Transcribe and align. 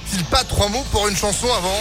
fallait-il 0.00 0.24
pas 0.26 0.44
trois 0.44 0.68
mots 0.68 0.84
pour 0.90 1.08
une 1.08 1.16
chanson 1.16 1.46
avant 1.52 1.80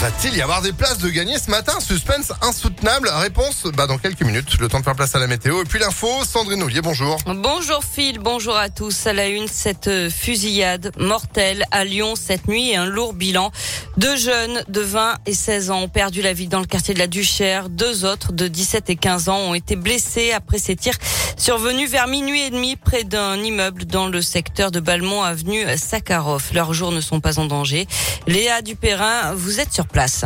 Va-t-il 0.00 0.36
y 0.36 0.42
avoir 0.42 0.60
des 0.60 0.72
places 0.72 0.98
de 0.98 1.08
gagner 1.08 1.38
ce 1.38 1.50
matin 1.50 1.72
Suspense 1.80 2.32
insoutenable. 2.42 3.08
Réponse 3.08 3.64
bah, 3.74 3.86
dans 3.86 3.96
quelques 3.96 4.22
minutes. 4.22 4.58
Le 4.60 4.68
temps 4.68 4.80
de 4.80 4.84
faire 4.84 4.96
place 4.96 5.14
à 5.14 5.18
la 5.18 5.26
météo. 5.26 5.62
Et 5.62 5.64
puis 5.64 5.78
l'info, 5.78 6.08
Sandrine 6.26 6.62
Ollier, 6.62 6.82
bonjour. 6.82 7.16
Bonjour 7.26 7.82
Phil, 7.82 8.18
bonjour 8.18 8.56
à 8.56 8.68
tous. 8.68 9.06
À 9.06 9.12
la 9.12 9.28
une, 9.28 9.48
cette 9.48 9.88
euh, 9.88 10.10
fusillade 10.10 10.92
mortelle 10.98 11.64
à 11.70 11.84
Lyon 11.84 12.16
cette 12.16 12.48
nuit 12.48 12.70
et 12.70 12.76
un 12.76 12.84
lourd 12.86 13.14
bilan. 13.14 13.50
Deux 13.96 14.16
jeunes 14.16 14.62
de 14.68 14.80
20 14.80 15.14
et 15.26 15.32
16 15.32 15.70
ans 15.70 15.82
ont 15.82 15.88
perdu 15.88 16.20
la 16.20 16.34
vie 16.34 16.48
dans 16.48 16.60
le 16.60 16.66
quartier 16.66 16.92
de 16.92 16.98
la 16.98 17.06
Duchère. 17.06 17.70
Deux 17.70 18.04
autres 18.04 18.32
de 18.32 18.46
17 18.46 18.90
et 18.90 18.96
15 18.96 19.28
ans 19.30 19.38
ont 19.38 19.54
été 19.54 19.76
blessés 19.76 20.32
après 20.32 20.58
ces 20.58 20.76
tirs 20.76 20.98
survenus 21.36 21.90
vers 21.90 22.06
minuit 22.06 22.42
et 22.42 22.50
demi 22.50 22.76
près 22.76 23.04
d'un 23.04 23.36
immeuble 23.36 23.84
dans 23.84 24.08
le 24.08 24.22
secteur 24.22 24.70
de 24.70 24.80
Balmont 24.80 25.22
avenue 25.22 25.64
Sakharov. 25.76 26.50
Leurs 26.52 26.72
jours 26.72 26.92
ne 26.92 27.00
sont 27.00 27.20
pas 27.20 27.38
en 27.38 27.46
danger. 27.46 27.86
Léa 28.26 28.62
Dupérin, 28.62 29.34
vous 29.34 29.60
êtes 29.60 29.72
sur 29.72 29.86
place. 29.86 30.24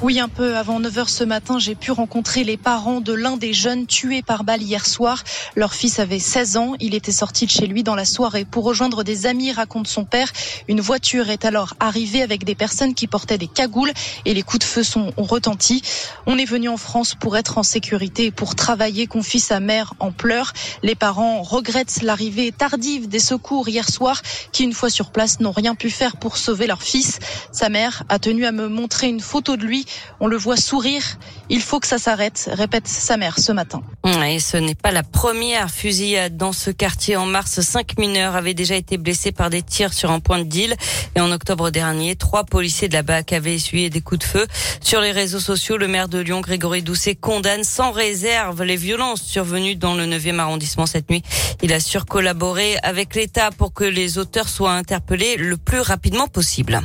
Oui, 0.00 0.20
un 0.20 0.28
peu 0.28 0.56
avant 0.56 0.80
9h 0.80 1.08
ce 1.08 1.24
matin, 1.24 1.58
j'ai 1.58 1.74
pu 1.74 1.90
rencontrer 1.90 2.44
les 2.44 2.56
parents 2.56 3.00
de 3.00 3.12
l'un 3.12 3.36
des 3.36 3.52
jeunes 3.52 3.84
tués 3.84 4.22
par 4.22 4.44
balle 4.44 4.62
hier 4.62 4.86
soir. 4.86 5.24
Leur 5.56 5.74
fils 5.74 5.98
avait 5.98 6.20
16 6.20 6.56
ans. 6.56 6.74
Il 6.78 6.94
était 6.94 7.10
sorti 7.10 7.46
de 7.46 7.50
chez 7.50 7.66
lui 7.66 7.82
dans 7.82 7.96
la 7.96 8.04
soirée 8.04 8.44
pour 8.44 8.62
rejoindre 8.62 9.02
des 9.02 9.26
amis, 9.26 9.50
raconte 9.50 9.88
son 9.88 10.04
père. 10.04 10.32
Une 10.68 10.80
voiture 10.80 11.30
est 11.30 11.44
alors 11.44 11.74
arrivée 11.80 12.22
avec 12.22 12.44
des 12.44 12.54
personnes 12.54 12.94
qui 12.94 13.08
portaient 13.08 13.38
des 13.38 13.48
cagoules 13.48 13.90
et 14.24 14.34
les 14.34 14.42
coups 14.42 14.60
de 14.60 14.64
feu 14.64 14.84
sont, 14.84 15.12
ont 15.16 15.24
retenti. 15.24 15.82
On 16.26 16.38
est 16.38 16.44
venu 16.44 16.68
en 16.68 16.76
France 16.76 17.16
pour 17.18 17.36
être 17.36 17.58
en 17.58 17.64
sécurité 17.64 18.26
et 18.26 18.30
pour 18.30 18.54
travailler, 18.54 19.08
confie 19.08 19.40
sa 19.40 19.58
mère 19.58 19.94
en 19.98 20.12
pleurs. 20.12 20.52
Les 20.84 20.94
parents 20.94 21.42
regrettent 21.42 22.02
l'arrivée 22.02 22.52
tardive 22.52 23.08
des 23.08 23.18
secours 23.18 23.68
hier 23.68 23.88
soir 23.90 24.22
qui, 24.52 24.62
une 24.62 24.74
fois 24.74 24.90
sur 24.90 25.10
place, 25.10 25.40
n'ont 25.40 25.50
rien 25.50 25.74
pu 25.74 25.90
faire 25.90 26.18
pour 26.18 26.36
sauver 26.36 26.68
leur 26.68 26.84
fils. 26.84 27.18
Sa 27.50 27.68
mère 27.68 28.04
a 28.08 28.20
tenu 28.20 28.46
à 28.46 28.52
me 28.52 28.68
montrer 28.68 29.08
une 29.08 29.20
photo 29.20 29.56
de 29.56 29.66
lui 29.66 29.86
on 30.20 30.26
le 30.26 30.36
voit 30.36 30.56
sourire. 30.56 31.02
Il 31.48 31.62
faut 31.62 31.80
que 31.80 31.86
ça 31.86 31.98
s'arrête, 31.98 32.50
répète 32.52 32.86
sa 32.86 33.16
mère 33.16 33.38
ce 33.38 33.52
matin. 33.52 33.82
Et 34.26 34.40
ce 34.40 34.56
n'est 34.56 34.74
pas 34.74 34.90
la 34.90 35.02
première 35.02 35.70
fusillade 35.70 36.36
dans 36.36 36.52
ce 36.52 36.70
quartier. 36.70 37.16
En 37.16 37.26
mars, 37.26 37.60
cinq 37.60 37.98
mineurs 37.98 38.36
avaient 38.36 38.54
déjà 38.54 38.74
été 38.74 38.98
blessés 38.98 39.32
par 39.32 39.50
des 39.50 39.62
tirs 39.62 39.92
sur 39.92 40.10
un 40.10 40.20
point 40.20 40.38
de 40.38 40.44
deal. 40.44 40.74
Et 41.14 41.20
en 41.20 41.30
octobre 41.30 41.70
dernier, 41.70 42.16
trois 42.16 42.44
policiers 42.44 42.88
de 42.88 42.94
la 42.94 43.02
BAC 43.02 43.32
avaient 43.32 43.54
essuyé 43.54 43.90
des 43.90 44.00
coups 44.00 44.20
de 44.20 44.24
feu. 44.24 44.46
Sur 44.80 45.00
les 45.00 45.12
réseaux 45.12 45.40
sociaux, 45.40 45.76
le 45.76 45.88
maire 45.88 46.08
de 46.08 46.18
Lyon, 46.18 46.40
Grégory 46.40 46.82
Doucet, 46.82 47.14
condamne 47.14 47.64
sans 47.64 47.90
réserve 47.92 48.62
les 48.62 48.76
violences 48.76 49.22
survenues 49.22 49.76
dans 49.76 49.94
le 49.94 50.04
9e 50.04 50.38
arrondissement 50.38 50.86
cette 50.86 51.10
nuit. 51.10 51.22
Il 51.62 51.72
a 51.72 51.80
surcollaboré 51.80 52.76
avec 52.82 53.14
l'État 53.14 53.50
pour 53.50 53.72
que 53.72 53.84
les 53.84 54.18
auteurs 54.18 54.48
soient 54.48 54.72
interpellés 54.72 55.36
le 55.36 55.56
plus 55.56 55.80
rapidement 55.80 56.28
possible. 56.28 56.80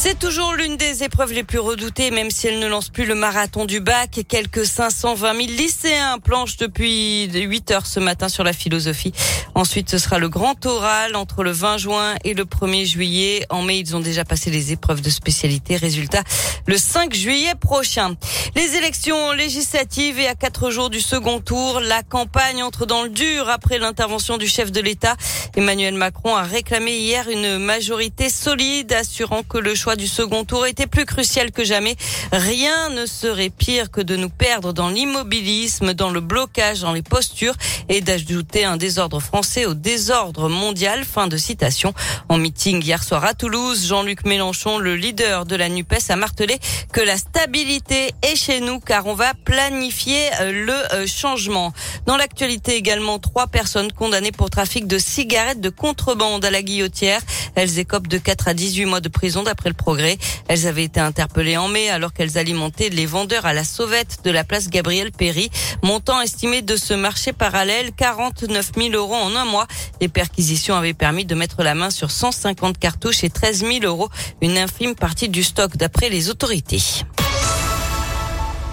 C'est 0.00 0.16
toujours 0.16 0.54
l'une 0.54 0.76
des 0.76 1.02
épreuves 1.02 1.32
les 1.32 1.42
plus 1.42 1.58
redoutées, 1.58 2.12
même 2.12 2.30
si 2.30 2.46
elle 2.46 2.60
ne 2.60 2.68
lance 2.68 2.88
plus 2.88 3.04
le 3.04 3.16
marathon 3.16 3.64
du 3.64 3.80
bac. 3.80 4.20
Quelques 4.28 4.64
520 4.64 5.34
000 5.34 5.48
lycéens 5.48 6.20
planchent 6.20 6.56
depuis 6.56 7.28
8 7.28 7.72
heures 7.72 7.86
ce 7.86 7.98
matin 7.98 8.28
sur 8.28 8.44
la 8.44 8.52
philosophie. 8.52 9.12
Ensuite, 9.56 9.90
ce 9.90 9.98
sera 9.98 10.20
le 10.20 10.28
grand 10.28 10.64
oral 10.66 11.16
entre 11.16 11.42
le 11.42 11.50
20 11.50 11.78
juin 11.78 12.14
et 12.22 12.34
le 12.34 12.44
1er 12.44 12.86
juillet. 12.86 13.44
En 13.50 13.62
mai, 13.62 13.80
ils 13.80 13.96
ont 13.96 14.00
déjà 14.00 14.24
passé 14.24 14.50
les 14.50 14.70
épreuves 14.70 15.00
de 15.00 15.10
spécialité. 15.10 15.76
Résultat, 15.76 16.22
le 16.66 16.76
5 16.76 17.12
juillet 17.12 17.56
prochain. 17.60 18.14
Les 18.54 18.76
élections 18.76 19.32
législatives 19.32 20.20
et 20.20 20.28
à 20.28 20.36
quatre 20.36 20.70
jours 20.70 20.90
du 20.90 21.00
second 21.00 21.40
tour, 21.40 21.80
la 21.80 22.04
campagne 22.04 22.62
entre 22.62 22.86
dans 22.86 23.02
le 23.02 23.08
dur 23.08 23.48
après 23.48 23.80
l'intervention 23.80 24.36
du 24.36 24.46
chef 24.46 24.70
de 24.70 24.80
l'État. 24.80 25.16
Emmanuel 25.56 25.94
Macron 25.94 26.36
a 26.36 26.44
réclamé 26.44 26.92
hier 26.92 27.28
une 27.28 27.58
majorité 27.58 28.30
solide, 28.30 28.92
assurant 28.92 29.42
que 29.42 29.58
le 29.58 29.74
choix 29.74 29.87
du 29.96 30.06
second 30.06 30.44
tour 30.44 30.66
était 30.66 30.86
plus 30.86 31.04
crucial 31.04 31.50
que 31.52 31.64
jamais. 31.64 31.96
Rien 32.32 32.90
ne 32.90 33.06
serait 33.06 33.50
pire 33.50 33.90
que 33.90 34.00
de 34.00 34.16
nous 34.16 34.28
perdre 34.28 34.72
dans 34.72 34.88
l'immobilisme, 34.88 35.94
dans 35.94 36.10
le 36.10 36.20
blocage, 36.20 36.80
dans 36.80 36.92
les 36.92 37.02
postures 37.02 37.54
et 37.88 38.00
d'ajouter 38.00 38.64
un 38.64 38.76
désordre 38.76 39.20
français 39.20 39.66
au 39.66 39.74
désordre 39.74 40.48
mondial. 40.48 41.04
Fin 41.04 41.26
de 41.26 41.36
citation. 41.36 41.94
En 42.28 42.38
meeting 42.38 42.82
hier 42.82 43.02
soir 43.02 43.24
à 43.24 43.34
Toulouse, 43.34 43.86
Jean-Luc 43.86 44.24
Mélenchon, 44.24 44.78
le 44.78 44.96
leader 44.96 45.46
de 45.46 45.56
la 45.56 45.68
NUPES, 45.68 46.10
a 46.10 46.16
martelé 46.16 46.58
que 46.92 47.00
la 47.00 47.16
stabilité 47.16 48.12
est 48.22 48.36
chez 48.36 48.60
nous 48.60 48.80
car 48.80 49.06
on 49.06 49.14
va 49.14 49.34
planifier 49.34 50.28
euh, 50.40 50.52
le 50.52 50.94
euh, 50.94 51.06
changement. 51.06 51.72
Dans 52.06 52.16
l'actualité 52.16 52.76
également, 52.76 53.18
trois 53.18 53.46
personnes 53.46 53.92
condamnées 53.92 54.32
pour 54.32 54.50
trafic 54.50 54.86
de 54.86 54.98
cigarettes 54.98 55.60
de 55.60 55.70
contrebande 55.70 56.44
à 56.44 56.50
la 56.50 56.62
guillotière. 56.62 57.20
Elles 57.54 57.78
écopent 57.78 58.08
de 58.08 58.18
4 58.18 58.48
à 58.48 58.54
18 58.54 58.84
mois 58.84 59.00
de 59.00 59.08
prison 59.08 59.42
d'après 59.42 59.68
le 59.68 59.74
progrès. 59.78 60.18
Elles 60.48 60.66
avaient 60.66 60.84
été 60.84 61.00
interpellées 61.00 61.56
en 61.56 61.68
mai 61.68 61.88
alors 61.88 62.12
qu'elles 62.12 62.36
alimentaient 62.36 62.90
les 62.90 63.06
vendeurs 63.06 63.46
à 63.46 63.54
la 63.54 63.64
sauvette 63.64 64.18
de 64.24 64.30
la 64.30 64.44
place 64.44 64.68
Gabriel 64.68 65.10
Péry. 65.10 65.50
Montant 65.82 66.20
estimé 66.20 66.60
de 66.60 66.76
ce 66.76 66.92
marché 66.92 67.32
parallèle, 67.32 67.92
49 67.96 68.72
000 68.76 68.90
euros 68.90 69.14
en 69.14 69.34
un 69.34 69.46
mois. 69.46 69.66
Les 70.02 70.08
perquisitions 70.08 70.74
avaient 70.74 70.92
permis 70.92 71.24
de 71.24 71.34
mettre 71.34 71.62
la 71.62 71.74
main 71.74 71.88
sur 71.88 72.10
150 72.10 72.76
cartouches 72.76 73.24
et 73.24 73.30
13 73.30 73.60
000 73.60 73.84
euros, 73.84 74.10
une 74.42 74.58
infime 74.58 74.94
partie 74.94 75.30
du 75.30 75.42
stock 75.42 75.76
d'après 75.76 76.10
les 76.10 76.28
autorités. 76.28 76.82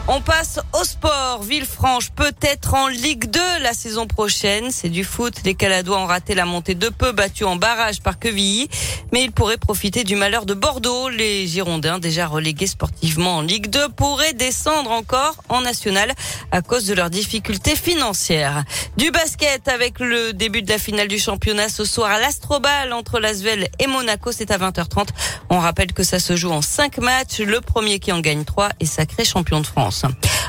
On 0.08 0.22
passe 0.22 0.60
au 0.80 0.84
sport. 0.84 1.42
Villefranche 1.42 2.12
peut-être 2.12 2.76
en 2.76 2.88
Ligue 2.88 3.26
2 3.26 3.40
la 3.64 3.74
saison 3.74 4.06
prochaine. 4.06 4.70
C'est 4.70 4.90
du 4.90 5.04
foot. 5.04 5.34
Les 5.46 5.56
Caladois 5.56 5.98
ont 5.98 6.06
raté 6.06 6.36
la 6.36 6.46
montée 6.46 6.76
de 6.76 6.90
peu, 6.90 7.12
battus 7.12 7.48
en 7.48 7.56
barrage 7.56 8.02
par 8.02 8.20
Quevilly. 8.20 8.70
Mais 9.12 9.24
ils 9.24 9.32
pourraient 9.32 9.58
profiter 9.58 10.04
du 10.04 10.16
malheur 10.16 10.46
de 10.46 10.54
Bordeaux. 10.54 11.10
Les 11.10 11.48
Girondins, 11.48 11.98
déjà 11.98 12.28
relégués 12.28 12.68
sportivement 12.68 13.38
en 13.38 13.42
Ligue 13.42 13.68
2, 13.68 13.90
pourraient 13.90 14.34
descendre 14.34 14.92
encore 14.92 15.38
en 15.50 15.62
national 15.62 16.14
à 16.56 16.62
cause 16.62 16.86
de 16.86 16.94
leurs 16.94 17.10
difficultés 17.10 17.76
financières. 17.76 18.64
Du 18.96 19.12
basket 19.12 19.68
avec 19.68 20.00
le 20.00 20.32
début 20.32 20.62
de 20.62 20.70
la 20.70 20.78
finale 20.78 21.10
du 21.10 21.20
championnat 21.20 21.68
ce 21.68 21.84
soir 21.84 22.10
à 22.10 22.18
l'Astrobal 22.18 22.94
entre 22.94 23.20
Lasvel 23.20 23.68
et 23.78 23.88
Monaco. 23.88 24.32
C'est 24.32 24.52
à 24.52 24.58
20h30. 24.58 25.10
On 25.50 25.60
rappelle 25.60 25.92
que 25.92 26.04
ça 26.04 26.18
se 26.18 26.38
joue 26.38 26.52
en 26.52 26.62
5 26.62 27.00
matchs. 27.00 27.40
Le 27.40 27.60
premier 27.60 28.00
qui 28.00 28.14
en 28.14 28.22
gagne 28.22 28.46
3 28.46 28.70
est 28.80 28.86
sacré 28.86 29.26
champion 29.26 29.60
de 29.60 29.68
France. 29.68 30.06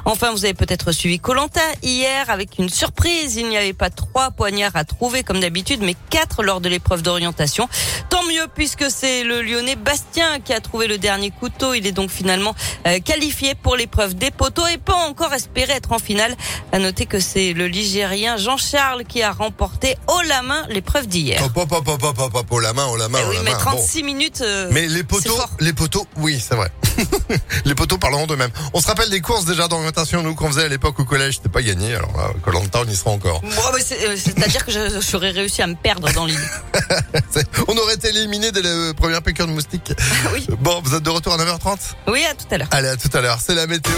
Enfin, 0.08 0.30
vous 0.30 0.44
avez 0.44 0.54
peut-être 0.54 0.92
suivi 0.92 1.18
Colanta 1.18 1.60
hier 1.82 2.30
avec 2.30 2.58
une 2.60 2.68
surprise. 2.68 3.34
Il 3.34 3.48
n'y 3.48 3.56
avait 3.56 3.72
pas 3.72 3.90
trois 3.90 4.30
poignards 4.30 4.76
à 4.76 4.84
trouver 4.84 5.24
comme 5.24 5.40
d'habitude, 5.40 5.80
mais 5.82 5.96
quatre 6.10 6.44
lors 6.44 6.60
de 6.60 6.68
l'épreuve 6.68 7.02
d'orientation. 7.02 7.68
Tant 8.08 8.22
mieux 8.22 8.46
puisque 8.54 8.88
c'est 8.88 9.24
le 9.24 9.42
Lyonnais 9.42 9.74
Bastien 9.74 10.38
qui 10.38 10.52
a 10.52 10.60
trouvé 10.60 10.86
le 10.86 10.98
dernier 10.98 11.32
couteau. 11.32 11.74
Il 11.74 11.88
est 11.88 11.92
donc 11.92 12.10
finalement 12.10 12.54
euh, 12.86 13.00
qualifié 13.00 13.56
pour 13.56 13.74
l'épreuve 13.74 14.14
des 14.14 14.30
poteaux 14.30 14.66
et 14.68 14.78
peut 14.78 14.92
encore 14.92 15.34
espérer 15.34 15.72
être 15.72 15.90
en 15.90 15.98
finale. 15.98 16.36
À 16.70 16.78
noter 16.78 17.06
que 17.06 17.18
c'est 17.18 17.52
le 17.52 17.66
Ligérien 17.66 18.36
Jean-Charles 18.36 19.02
qui 19.06 19.22
a 19.22 19.32
remporté 19.32 19.96
haut 20.06 20.22
la 20.28 20.42
main 20.42 20.64
l'épreuve 20.68 21.08
d'hier. 21.08 21.42
Hop, 21.44 21.56
hop, 21.56 21.72
hop, 21.72 21.88
hop, 21.88 22.18
hop, 22.20 22.34
hop, 22.34 22.46
haut 22.52 22.60
la 22.60 22.72
main, 22.72 22.86
haut 22.86 22.96
la 22.96 23.08
main, 23.08 23.18
Eh 23.22 23.26
haut 23.28 23.32
la 23.32 23.42
mais 23.42 23.50
main. 23.50 23.58
36 23.58 24.04
minutes. 24.04 24.40
euh, 24.42 24.68
Mais 24.70 24.86
les 24.86 25.02
poteaux, 25.02 25.36
les 25.58 25.72
poteaux, 25.72 26.06
oui, 26.18 26.38
c'est 26.40 26.54
vrai. 26.54 26.70
les 27.64 27.74
poteaux 27.74 27.98
parleront 27.98 28.26
d'eux-mêmes. 28.26 28.50
On 28.74 28.80
se 28.80 28.86
rappelle 28.86 29.10
des 29.10 29.20
courses 29.20 29.44
déjà 29.44 29.68
d'orientation, 29.68 30.22
nous, 30.22 30.34
qu'on 30.34 30.48
faisait 30.48 30.64
à 30.64 30.68
l'époque 30.68 30.98
au 31.00 31.04
collège, 31.04 31.36
c'était 31.36 31.48
pas 31.48 31.62
gagné. 31.62 31.94
Alors 31.94 32.16
là, 32.16 32.28
Colanta, 32.42 32.80
on 32.86 32.88
y 32.90 32.96
sera 32.96 33.10
encore. 33.10 33.40
Bon, 33.42 33.50
c'est- 33.80 34.06
euh, 34.06 34.16
C'est-à-dire 34.16 34.64
que 34.64 34.72
je- 34.72 35.00
j'aurais 35.10 35.30
réussi 35.30 35.62
à 35.62 35.66
me 35.66 35.74
perdre 35.74 36.10
dans 36.12 36.26
l'île. 36.26 36.40
On 37.68 37.76
aurait 37.76 37.94
été 37.94 38.08
éliminé 38.08 38.52
dès 38.52 38.62
la 38.62 38.94
première 38.94 39.22
piqûre 39.22 39.46
de 39.46 39.52
moustique. 39.52 39.92
Oui. 40.32 40.46
Bon, 40.60 40.80
vous 40.84 40.94
êtes 40.94 41.02
de 41.02 41.10
retour 41.10 41.32
à 41.34 41.36
9h30 41.36 41.78
Oui, 42.08 42.24
à 42.24 42.34
tout 42.34 42.46
à 42.50 42.58
l'heure. 42.58 42.68
Allez, 42.70 42.88
à 42.88 42.96
tout 42.96 43.10
à 43.16 43.20
l'heure. 43.20 43.38
C'est 43.44 43.54
la 43.54 43.66
météo. 43.66 43.92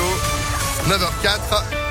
9h04. 0.88 1.64